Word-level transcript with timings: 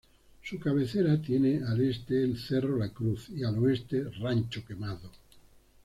Su 0.41 0.59
cabecera 0.59 1.21
tiene 1.21 1.61
al 1.63 1.79
este 1.81 2.23
el 2.23 2.39
Cerro 2.39 2.75
la 2.75 2.89
Cruz 2.89 3.29
y 3.29 3.43
al 3.43 3.59
oeste 3.59 4.05
Rancho 4.19 4.65
Quemado. 4.65 5.11